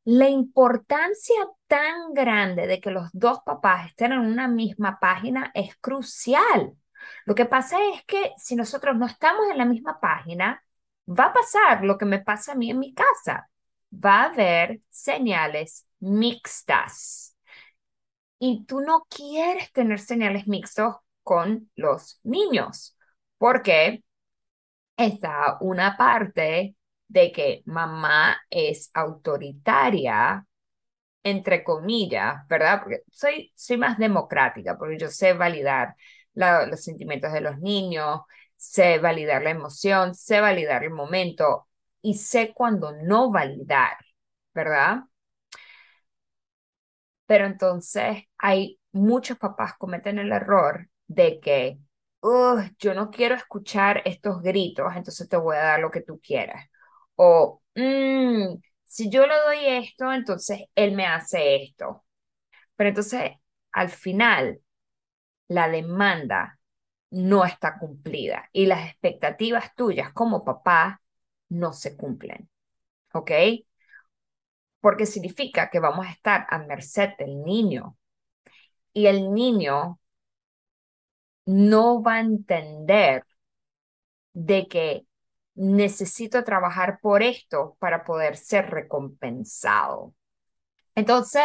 La 0.05 0.29
importancia 0.29 1.37
tan 1.67 2.15
grande 2.15 2.67
de 2.67 2.81
que 2.81 2.91
los 2.91 3.11
dos 3.12 3.41
papás 3.45 3.88
estén 3.88 4.12
en 4.12 4.21
una 4.21 4.49
misma 4.49 5.00
página 5.00 5.50
es 5.55 5.76
crucial. 5.79 6.76
Lo 7.25 7.35
que 7.35 7.47
pasa 7.47 7.79
es 7.93 8.05
que 8.05 8.33
si 8.38 8.57
nosotros 8.57 8.97
no 8.97 9.07
estamos 9.07 9.49
en 9.50 9.59
la 9.59 9.65
misma 9.65 10.00
página, 10.00 10.62
va 11.09 11.26
a 11.26 11.33
pasar 11.33 11.85
lo 11.85 11.99
que 11.99 12.05
me 12.05 12.21
pasa 12.21 12.53
a 12.53 12.55
mí 12.55 12.71
en 12.71 12.79
mi 12.79 12.95
casa. 12.95 13.50
Va 13.93 14.23
a 14.23 14.25
haber 14.26 14.81
señales 14.91 15.87
mixtas. 16.00 17.37
Y 18.38 18.65
tú 18.65 18.81
no 18.81 19.07
quieres 19.09 19.73
tener 19.73 19.99
señales 19.99 20.47
mixtos 20.47 20.97
con 21.26 21.71
los 21.76 22.21
niños, 22.25 22.97
porque 23.38 24.04
está 24.97 25.59
una 25.61 25.97
parte 25.97 26.76
de 27.09 27.33
que 27.33 27.62
mamá 27.66 28.38
es 28.50 28.90
autoritaria, 28.95 30.47
entre 31.25 31.64
comillas, 31.64 32.47
¿verdad? 32.49 32.80
Porque 32.83 33.02
soy, 33.11 33.52
soy 33.56 33.76
más 33.78 33.99
democrática, 33.99 34.78
porque 34.78 34.99
yo 34.99 35.09
sé 35.09 35.33
validar 35.35 35.97
los 36.35 36.83
sentimientos 36.85 37.33
de 37.33 37.40
los 37.42 37.59
niños, 37.61 38.23
sé 38.56 38.99
validar 38.99 39.42
la 39.42 39.50
emoción, 39.50 40.14
sé 40.14 40.40
validar 40.40 40.85
el 40.85 40.90
momento 40.90 41.68
y 42.02 42.14
sé 42.14 42.52
cuando 42.54 42.92
no 42.92 43.30
validar, 43.33 43.97
¿verdad? 44.54 45.04
Pero 47.26 47.47
entonces 47.47 48.25
hay 48.38 48.80
muchos 48.92 49.38
papás 49.38 49.75
cometen 49.78 50.18
el 50.18 50.33
error 50.33 50.88
de 51.09 51.41
que, 51.41 51.79
yo 52.79 52.95
no 52.95 53.11
quiero 53.11 53.35
escuchar 53.35 54.03
estos 54.05 54.43
gritos, 54.43 54.93
entonces 54.97 55.29
te 55.29 55.37
voy 55.37 55.57
a 55.57 55.61
dar 55.61 55.81
lo 55.81 55.91
que 55.91 56.03
tú 56.03 56.21
quieras. 56.21 56.69
O, 57.17 57.63
mm, 57.75 58.57
si 58.85 59.11
yo 59.11 59.27
le 59.27 59.35
doy 59.47 59.59
esto, 59.67 60.13
entonces 60.13 60.63
él 60.75 60.93
me 60.93 61.07
hace 61.07 61.57
esto. 61.63 62.05
Pero 62.77 62.91
entonces, 62.91 63.33
al 63.73 63.91
final, 63.91 64.61
la 65.49 65.69
demanda 65.69 66.59
no 67.11 67.45
está 67.45 67.79
cumplida 67.79 68.49
y 68.53 68.67
las 68.67 68.89
expectativas 68.91 69.75
tuyas 69.77 70.13
como 70.13 70.45
papá 70.45 71.03
no 71.49 71.73
se 71.73 71.97
cumplen. 71.97 72.51
¿Ok? 73.13 73.31
Porque 74.81 75.07
significa 75.07 75.71
que 75.71 75.81
vamos 75.81 76.07
a 76.07 76.11
estar 76.11 76.47
a 76.51 76.59
merced 76.59 77.11
del 77.19 77.43
niño 77.43 77.97
y 78.93 79.07
el 79.07 79.33
niño 79.33 80.01
no 81.47 82.03
va 82.03 82.15
a 82.17 82.21
entender 82.21 83.25
de 84.33 84.67
que 84.69 85.07
necesito 85.55 86.45
trabajar 86.45 86.99
por 87.00 87.23
esto 87.23 87.76
para 87.81 88.05
poder 88.05 88.37
ser 88.37 88.71
recompensado. 88.71 90.15
Entonces, 90.95 91.45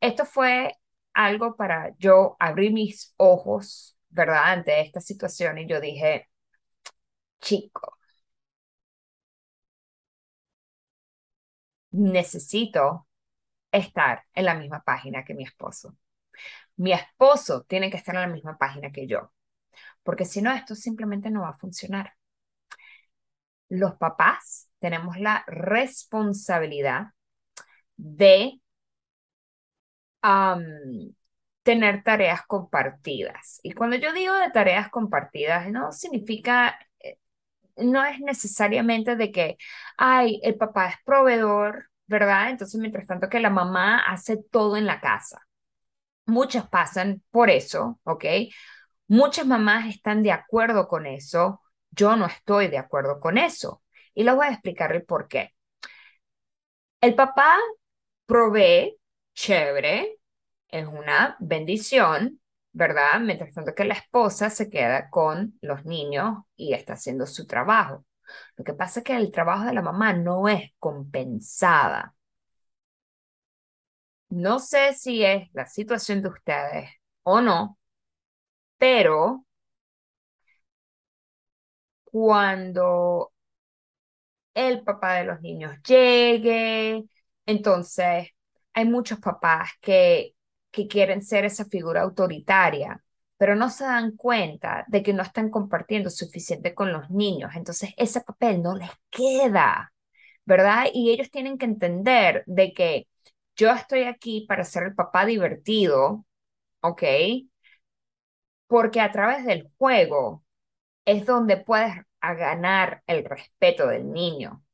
esto 0.00 0.24
fue 0.26 0.74
algo 1.14 1.56
para 1.56 1.94
yo 1.98 2.36
abrir 2.40 2.72
mis 2.72 3.14
ojos, 3.18 3.98
¿verdad? 4.10 4.44
Ante 4.52 4.80
esta 4.82 5.00
situación 5.00 5.58
y 5.58 5.68
yo 5.68 5.80
dije, 5.80 6.28
chico, 7.40 7.96
necesito 11.90 13.06
estar 13.72 14.24
en 14.34 14.44
la 14.46 14.54
misma 14.54 14.82
página 14.84 15.24
que 15.24 15.34
mi 15.34 15.44
esposo. 15.44 15.96
Mi 16.76 16.92
esposo 16.92 17.64
tiene 17.64 17.90
que 17.90 17.96
estar 17.98 18.14
en 18.14 18.22
la 18.22 18.26
misma 18.28 18.58
página 18.58 18.92
que 18.92 19.06
yo, 19.06 19.32
porque 20.04 20.24
si 20.26 20.42
no, 20.42 20.52
esto 20.52 20.74
simplemente 20.74 21.30
no 21.30 21.42
va 21.42 21.50
a 21.50 21.58
funcionar. 21.58 22.14
Los 23.68 23.94
papás 23.94 24.68
tenemos 24.80 25.18
la 25.18 25.44
responsabilidad 25.46 27.12
de 27.96 28.60
tener 31.62 32.02
tareas 32.02 32.42
compartidas. 32.46 33.60
Y 33.62 33.72
cuando 33.72 33.96
yo 33.96 34.12
digo 34.12 34.34
de 34.34 34.50
tareas 34.50 34.88
compartidas, 34.90 35.68
no 35.70 35.92
significa, 35.92 36.78
eh, 37.00 37.18
no 37.76 38.04
es 38.04 38.20
necesariamente 38.20 39.16
de 39.16 39.32
que, 39.32 39.58
ay, 39.98 40.40
el 40.44 40.56
papá 40.56 40.88
es 40.90 40.96
proveedor, 41.04 41.90
¿verdad? 42.06 42.50
Entonces, 42.50 42.80
mientras 42.80 43.06
tanto 43.06 43.28
que 43.30 43.40
la 43.40 43.50
mamá 43.50 44.00
hace 44.10 44.38
todo 44.50 44.76
en 44.76 44.86
la 44.86 45.00
casa. 45.00 45.45
Muchas 46.26 46.68
pasan 46.68 47.22
por 47.30 47.50
eso, 47.50 48.00
¿ok? 48.04 48.24
Muchas 49.08 49.46
mamás 49.46 49.86
están 49.88 50.22
de 50.22 50.32
acuerdo 50.32 50.88
con 50.88 51.06
eso. 51.06 51.62
Yo 51.90 52.16
no 52.16 52.26
estoy 52.26 52.68
de 52.68 52.78
acuerdo 52.78 53.20
con 53.20 53.38
eso. 53.38 53.82
Y 54.14 54.24
les 54.24 54.34
voy 54.34 54.46
a 54.46 54.52
explicar 54.52 54.92
el 54.94 55.04
por 55.04 55.28
qué. 55.28 55.52
El 57.00 57.14
papá 57.14 57.56
provee, 58.26 58.98
chévere, 59.34 60.18
es 60.68 60.86
una 60.88 61.36
bendición, 61.40 62.40
¿verdad? 62.72 63.20
Mientras 63.20 63.54
tanto 63.54 63.74
que 63.74 63.84
la 63.86 63.94
esposa 63.96 64.50
se 64.50 64.70
queda 64.70 65.10
con 65.10 65.58
los 65.62 65.86
niños 65.86 66.40
y 66.56 66.74
está 66.74 66.94
haciendo 66.94 67.26
su 67.26 67.46
trabajo. 67.48 68.06
Lo 68.56 68.64
que 68.64 68.74
pasa 68.74 69.00
es 69.02 69.04
que 69.06 69.16
el 69.16 69.32
trabajo 69.32 69.66
de 69.66 69.74
la 69.74 69.82
mamá 69.82 70.14
no 70.14 70.48
es 70.48 70.72
compensada. 70.80 72.15
No 74.30 74.58
sé 74.60 74.94
si 74.94 75.24
es 75.24 75.48
la 75.52 75.66
situación 75.66 76.22
de 76.22 76.28
ustedes 76.28 76.90
o 77.24 77.40
no, 77.40 77.76
pero 78.78 79.44
cuando 82.04 83.30
el 84.54 84.82
papá 84.84 85.14
de 85.16 85.24
los 85.24 85.40
niños 85.40 85.76
llegue, 85.86 87.04
entonces 87.46 88.28
hay 88.72 88.84
muchos 88.86 89.18
papás 89.20 89.70
que, 89.80 90.34
que 90.70 90.86
quieren 90.88 91.22
ser 91.22 91.44
esa 91.44 91.64
figura 91.66 92.02
autoritaria, 92.02 93.02
pero 93.36 93.54
no 93.54 93.68
se 93.70 93.84
dan 93.84 94.16
cuenta 94.16 94.84
de 94.88 95.02
que 95.02 95.12
no 95.12 95.22
están 95.22 95.50
compartiendo 95.50 96.08
suficiente 96.10 96.74
con 96.74 96.92
los 96.92 97.10
niños. 97.10 97.52
Entonces 97.54 97.90
ese 97.96 98.20
papel 98.22 98.62
no 98.62 98.74
les 98.76 98.90
queda, 99.10 99.92
¿verdad? 100.46 100.86
Y 100.94 101.10
ellos 101.10 101.30
tienen 101.30 101.58
que 101.58 101.66
entender 101.66 102.44
de 102.46 102.72
que 102.74 103.08
yo 103.56 103.70
estoy 103.72 104.04
aquí 104.04 104.46
para 104.48 104.64
ser 104.64 104.84
el 104.84 104.94
papá 104.94 105.26
divertido, 105.26 106.24
¿ok? 106.82 107.02
Porque 108.68 109.00
a 109.00 109.10
través 109.12 109.44
del 109.46 109.70
juego 109.78 110.44
es 111.06 111.26
donde 111.26 111.56
puedes 111.58 111.94
ganar 112.22 113.02
el 113.08 113.24
respeto 113.24 113.88
del 113.88 114.12
niño. 114.12 114.64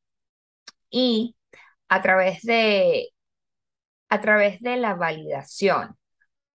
Y 0.91 1.37
a 1.89 2.03
través 2.03 2.43
de, 2.43 3.11
a 4.09 4.21
través 4.21 4.61
de 4.61 4.77
la 4.77 4.95
validación. 4.95 5.97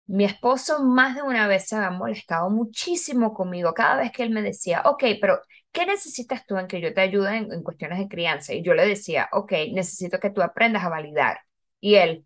Mi 0.07 0.25
esposo 0.25 0.83
más 0.83 1.15
de 1.15 1.23
una 1.23 1.47
vez 1.47 1.67
se 1.69 1.75
ha 1.77 1.89
molestado 1.91 2.49
muchísimo 2.49 3.33
conmigo 3.33 3.73
cada 3.73 3.97
vez 3.97 4.11
que 4.11 4.23
él 4.23 4.31
me 4.31 4.41
decía, 4.43 4.83
ok, 4.85 5.03
pero 5.21 5.39
¿qué 5.71 5.85
necesitas 5.85 6.45
tú 6.47 6.57
en 6.57 6.67
que 6.67 6.81
yo 6.81 6.93
te 6.93 7.01
ayude 7.01 7.37
en, 7.37 7.53
en 7.53 7.63
cuestiones 7.63 7.99
de 7.99 8.07
crianza? 8.09 8.53
Y 8.53 8.63
yo 8.63 8.73
le 8.75 8.87
decía, 8.87 9.29
ok, 9.33 9.53
necesito 9.73 10.19
que 10.19 10.31
tú 10.31 10.41
aprendas 10.41 10.83
a 10.85 10.89
validar. 10.89 11.39
Y 11.83 11.95
él, 11.95 12.25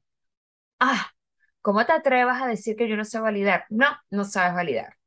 ah, 0.80 1.12
¿cómo 1.64 1.84
te 1.88 1.92
atrevas 1.92 2.44
a 2.44 2.48
decir 2.48 2.76
que 2.76 2.88
yo 2.88 2.96
no 2.96 3.06
sé 3.06 3.20
validar? 3.20 3.66
No, 3.72 3.88
no 4.12 4.24
sabes 4.24 4.54
validar. 4.54 4.98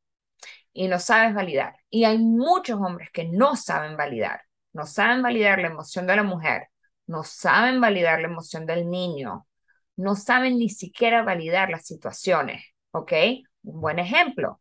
Y 0.72 0.88
no 0.88 0.98
sabes 0.98 1.34
validar. 1.34 1.76
Y 1.88 2.02
hay 2.02 2.18
muchos 2.18 2.80
hombres 2.80 3.10
que 3.12 3.28
no 3.28 3.54
saben 3.54 3.96
validar. 3.96 4.42
No 4.72 4.86
saben 4.86 5.22
validar 5.22 5.60
la 5.60 5.68
emoción 5.68 6.08
de 6.08 6.16
la 6.16 6.24
mujer. 6.24 6.64
No 7.06 7.22
saben 7.22 7.80
validar 7.80 8.20
la 8.20 8.26
emoción 8.26 8.66
del 8.66 8.90
niño. 8.90 9.46
No 9.94 10.16
saben 10.16 10.58
ni 10.58 10.68
siquiera 10.68 11.22
validar 11.22 11.70
las 11.70 11.86
situaciones. 11.86 12.64
¿Ok? 12.90 13.12
Un 13.62 13.80
buen 13.80 14.00
ejemplo. 14.00 14.60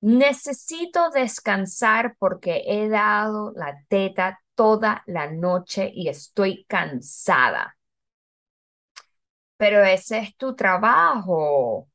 Necesito 0.00 1.10
descansar 1.10 2.16
porque 2.18 2.62
he 2.66 2.88
dado 2.88 3.52
la 3.54 3.76
teta 3.88 4.40
toda 4.54 5.02
la 5.04 5.30
noche 5.30 5.92
y 5.94 6.08
estoy 6.08 6.64
cansada 6.66 7.74
pero 9.58 9.84
ese 9.84 10.20
es 10.20 10.36
tu 10.38 10.56
trabajo. 10.56 11.90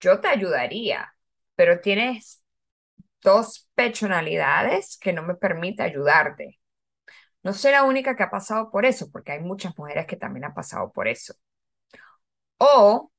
Yo 0.00 0.20
te 0.20 0.28
ayudaría, 0.28 1.14
pero 1.56 1.80
tienes 1.82 2.44
dos 3.22 3.68
personalidades 3.74 4.98
que 4.98 5.12
no 5.12 5.22
me 5.24 5.34
permite 5.36 5.82
ayudarte. 5.84 6.60
No 7.42 7.52
soy 7.54 7.72
la 7.72 7.84
única 7.84 8.16
que 8.16 8.24
ha 8.24 8.30
pasado 8.30 8.70
por 8.70 8.86
eso, 8.86 9.10
porque 9.12 9.32
hay 9.32 9.40
muchas 9.40 9.76
mujeres 9.78 10.06
que 10.06 10.16
también 10.16 10.44
han 10.46 10.54
pasado 10.54 10.92
por 10.92 11.08
eso. 11.08 11.34
O 12.60 13.10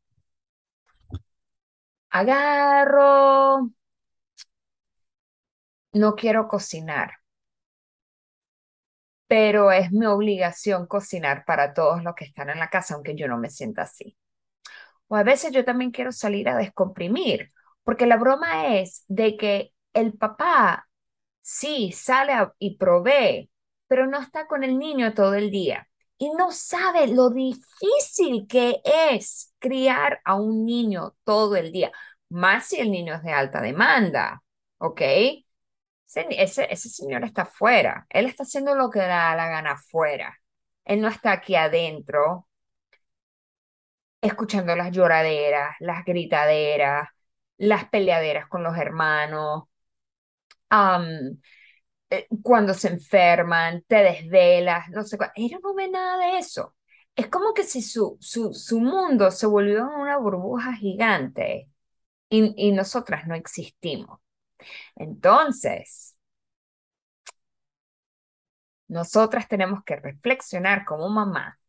agarro, 2.19 3.69
no 5.93 6.15
quiero 6.15 6.47
cocinar, 6.47 7.18
pero 9.29 9.71
es 9.71 9.91
mi 9.91 10.07
obligación 10.07 10.87
cocinar 10.87 11.45
para 11.45 11.75
todos 11.75 12.03
los 12.03 12.15
que 12.15 12.25
están 12.25 12.49
en 12.49 12.59
la 12.59 12.71
casa, 12.71 12.95
aunque 12.95 13.15
yo 13.15 13.27
no 13.27 13.37
me 13.37 13.51
sienta 13.51 13.83
así. 13.83 14.17
O 15.07 15.15
a 15.15 15.23
veces 15.23 15.51
yo 15.51 15.63
también 15.63 15.91
quiero 15.91 16.11
salir 16.11 16.49
a 16.49 16.57
descomprimir, 16.57 17.51
porque 17.83 18.07
la 18.07 18.17
broma 18.17 18.77
es 18.77 19.05
de 19.07 19.37
que 19.37 19.71
el 19.93 20.13
papá 20.13 20.89
sí 21.41 21.91
sale 21.91 22.33
y 22.59 22.77
provee, 22.77 23.51
pero 23.87 24.07
no 24.07 24.19
está 24.19 24.47
con 24.47 24.63
el 24.63 24.79
niño 24.79 25.13
todo 25.13 25.35
el 25.35 25.51
día 25.51 25.87
y 26.17 26.31
no 26.31 26.51
sabe 26.51 27.07
lo 27.07 27.29
difícil 27.29 28.47
que 28.47 28.81
es 28.83 29.53
criar 29.59 30.21
a 30.25 30.35
un 30.35 30.65
niño 30.65 31.15
todo 31.23 31.55
el 31.55 31.71
día, 31.71 31.91
más 32.29 32.65
si 32.67 32.79
el 32.79 32.89
niño 32.91 33.13
es 33.15 33.23
de 33.23 33.31
alta 33.31 33.61
demanda, 33.61 34.41
¿ok? 34.79 35.01
Ese, 36.13 36.67
ese, 36.73 36.89
señor 36.89 37.23
está 37.23 37.43
afuera, 37.43 38.07
él 38.09 38.25
está 38.25 38.43
haciendo 38.43 38.75
lo 38.75 38.89
que 38.89 38.99
da 38.99 39.35
la 39.35 39.47
gana 39.47 39.73
afuera, 39.73 40.35
él 40.85 41.01
no 41.01 41.07
está 41.07 41.31
aquí 41.31 41.55
adentro 41.55 42.47
escuchando 44.21 44.75
las 44.75 44.91
lloraderas, 44.91 45.75
las 45.79 46.05
gritaderas, 46.05 47.09
las 47.57 47.89
peleaderas 47.89 48.47
con 48.47 48.63
los 48.63 48.77
hermanos, 48.77 49.63
eh, 52.09 52.27
cuando 52.41 52.73
se 52.73 52.89
enferman, 52.89 53.83
te 53.87 53.97
desvelas, 53.97 54.89
no 54.89 55.03
sé 55.03 55.17
cuál. 55.17 55.31
Ellos 55.35 55.59
no 55.63 55.73
ven 55.75 55.91
nada 55.91 56.17
de 56.17 56.39
eso. 56.39 56.75
Es 57.15 57.27
como 57.27 57.53
que 57.53 57.63
si 57.63 57.81
su, 57.81 58.17
su, 58.19 58.53
su 58.53 58.79
mundo 58.79 59.31
se 59.31 59.45
volvió 59.47 59.85
una 59.89 60.17
burbuja 60.17 60.73
gigante 60.75 61.69
y, 62.29 62.53
y 62.69 62.71
nosotras 62.73 63.27
no 63.27 63.35
existimos. 63.35 64.19
Entonces, 64.95 66.15
nosotras 68.87 69.47
tenemos 69.47 69.83
que 69.83 69.95
reflexionar 69.95 70.85
como 70.85 71.09
mamá. 71.09 71.59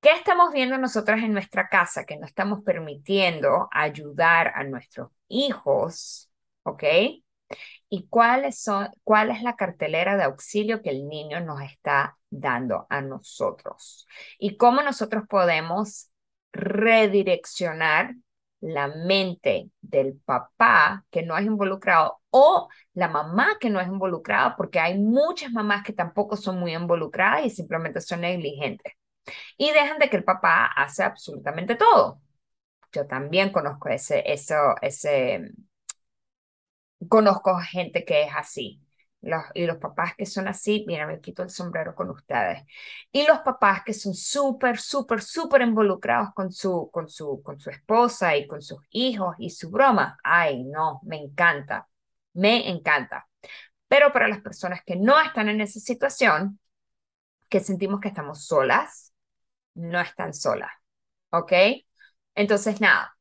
¿Qué 0.00 0.12
estamos 0.12 0.52
viendo 0.52 0.78
nosotras 0.78 1.20
en 1.20 1.32
nuestra 1.32 1.68
casa 1.68 2.04
que 2.04 2.16
no 2.16 2.26
estamos 2.26 2.62
permitiendo 2.62 3.68
ayudar 3.72 4.52
a 4.54 4.62
nuestros 4.62 5.10
hijos? 5.28 6.30
¿Ok? 6.62 6.84
¿Y 7.88 8.08
son, 8.52 8.88
cuál 9.04 9.30
es 9.30 9.42
la 9.42 9.56
cartelera 9.56 10.16
de 10.16 10.24
auxilio 10.24 10.82
que 10.82 10.90
el 10.90 11.08
niño 11.08 11.40
nos 11.40 11.60
está 11.62 12.18
dando 12.30 12.86
a 12.88 13.00
nosotros? 13.00 14.06
¿Y 14.38 14.56
cómo 14.56 14.82
nosotros 14.82 15.24
podemos 15.28 16.10
redireccionar 16.52 18.14
la 18.60 18.88
mente 18.88 19.70
del 19.80 20.18
papá 20.24 21.04
que 21.10 21.22
no 21.22 21.36
es 21.36 21.46
involucrado 21.46 22.20
o 22.30 22.68
la 22.94 23.08
mamá 23.08 23.58
que 23.60 23.70
no 23.70 23.80
es 23.80 23.88
involucrada, 23.88 24.56
porque 24.56 24.80
hay 24.80 24.98
muchas 24.98 25.52
mamás 25.52 25.82
que 25.84 25.92
tampoco 25.92 26.36
son 26.36 26.58
muy 26.58 26.74
involucradas 26.74 27.46
y 27.46 27.50
simplemente 27.50 28.00
son 28.00 28.22
negligentes. 28.22 28.92
Y 29.58 29.72
dejan 29.72 29.98
de 29.98 30.10
que 30.10 30.16
el 30.18 30.24
papá 30.24 30.66
hace 30.66 31.02
absolutamente 31.04 31.76
todo. 31.76 32.20
Yo 32.92 33.06
también 33.06 33.50
conozco 33.52 33.88
ese, 33.88 34.22
eso, 34.32 34.54
ese, 34.82 35.52
conozco 37.08 37.58
gente 37.58 38.04
que 38.04 38.22
es 38.24 38.30
así. 38.34 38.80
Los, 39.22 39.42
y 39.54 39.66
los 39.66 39.78
papás 39.78 40.14
que 40.16 40.24
son 40.26 40.46
así, 40.46 40.84
mira, 40.86 41.06
me 41.06 41.20
quito 41.20 41.42
el 41.42 41.50
sombrero 41.50 41.94
con 41.94 42.10
ustedes. 42.10 42.62
Y 43.10 43.26
los 43.26 43.40
papás 43.40 43.82
que 43.84 43.92
son 43.92 44.14
súper, 44.14 44.78
súper, 44.78 45.20
súper 45.22 45.62
involucrados 45.62 46.28
con 46.34 46.52
su, 46.52 46.90
con, 46.92 47.08
su, 47.08 47.42
con 47.42 47.58
su 47.58 47.70
esposa 47.70 48.36
y 48.36 48.46
con 48.46 48.62
sus 48.62 48.78
hijos 48.90 49.34
y 49.38 49.50
su 49.50 49.70
broma. 49.70 50.18
Ay, 50.22 50.64
no, 50.64 51.00
me 51.04 51.16
encanta, 51.16 51.88
me 52.34 52.68
encanta. 52.70 53.26
Pero 53.88 54.12
para 54.12 54.28
las 54.28 54.40
personas 54.42 54.80
que 54.86 54.96
no 54.96 55.20
están 55.20 55.48
en 55.48 55.60
esa 55.60 55.80
situación, 55.80 56.60
que 57.48 57.60
sentimos 57.60 58.00
que 58.00 58.08
estamos 58.08 58.46
solas, 58.46 59.14
no 59.74 60.00
están 60.00 60.34
solas. 60.34 60.72
¿Ok? 61.30 61.52
Entonces, 62.34 62.80
nada, 62.80 63.16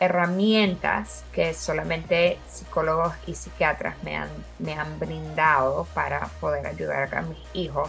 herramientas 0.00 1.24
que 1.32 1.54
solamente 1.54 2.38
psicólogos 2.48 3.14
y 3.26 3.34
psiquiatras 3.34 3.94
me 4.02 4.16
han, 4.16 4.28
me 4.58 4.74
han 4.74 4.98
brindado 4.98 5.86
para 5.94 6.26
poder 6.40 6.66
ayudar 6.66 7.14
a 7.14 7.22
mis 7.22 7.38
hijos 7.52 7.88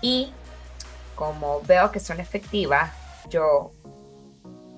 y 0.00 0.32
como 1.14 1.60
veo 1.62 1.90
que 1.90 2.00
son 2.00 2.20
efectivas, 2.20 2.90
yo 3.28 3.72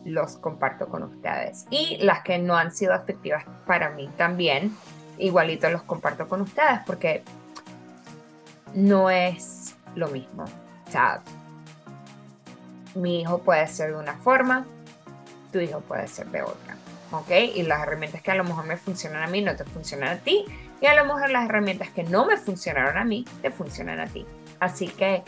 los 0.05 0.37
comparto 0.37 0.89
con 0.89 1.03
ustedes. 1.03 1.67
Y 1.71 1.99
las 1.99 2.23
que 2.23 2.39
no 2.39 2.57
han 2.57 2.73
sido 2.73 2.95
efectivas 2.95 3.45
para 3.67 3.91
mí 3.91 4.09
también, 4.17 4.77
igualito 5.19 5.69
los 5.71 5.83
comparto 5.83 6.29
con 6.29 6.43
ustedes 6.43 6.81
porque 6.87 7.23
no 8.75 9.11
es 9.11 9.75
lo 9.95 10.09
mismo. 10.09 10.45
O 10.45 10.91
sea, 10.91 11.23
mi 12.95 13.23
hijo 13.23 13.39
puede 13.39 13.67
ser 13.67 13.93
de 13.93 13.99
una 13.99 14.15
forma, 14.15 14.67
tu 15.53 15.59
hijo 15.61 15.81
puede 15.81 16.07
ser 16.09 16.27
de 16.29 16.43
otra. 16.43 16.77
¿Ok? 17.11 17.31
Y 17.55 17.63
las 17.63 17.83
herramientas 17.83 18.23
que 18.23 18.31
a 18.33 18.35
lo 18.35 18.45
mejor 18.45 18.65
me 18.65 18.77
funcionan 18.77 19.23
a 19.23 19.27
mí 19.29 19.41
no 19.41 19.55
te 19.55 19.65
funcionan 19.65 20.09
a 20.09 20.17
ti. 20.19 20.45
Y 20.81 20.87
a 20.87 20.95
lo 20.95 21.05
mejor 21.05 21.31
las 21.31 21.45
herramientas 21.45 21.91
que 21.91 22.03
no 22.03 22.27
me 22.27 22.37
funcionaron 22.37 22.99
a 22.99 23.05
mí 23.05 23.25
te 23.41 23.51
funcionan 23.51 24.01
a 24.01 24.07
ti. 24.07 24.27
Así 24.59 24.89
que 24.89 25.23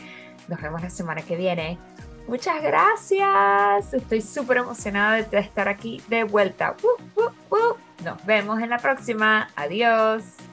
nos 0.49 0.61
vemos 0.61 0.83
la 0.83 0.91
semana 0.91 1.23
que 1.23 1.37
viene. 1.37 1.79
Muchas 2.29 2.61
gracias. 2.63 3.95
Estoy 3.95 4.21
súper 4.21 4.59
emocionada 4.59 5.23
de 5.23 5.39
estar 5.39 5.69
aquí 5.69 6.03
de 6.09 6.25
vuelta. 6.25 6.75
Nos 8.05 8.27
vemos 8.27 8.61
en 8.61 8.71
la 8.71 8.79
próxima. 8.79 9.49
Adiós. 9.55 10.46